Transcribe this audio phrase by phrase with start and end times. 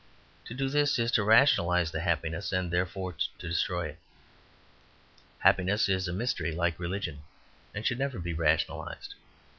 [0.45, 3.99] To do this is to rationalize the happiness, and therefore to destroy it.
[5.37, 7.21] Happiness is a mystery like religion,
[7.75, 9.13] and should never be rationalized.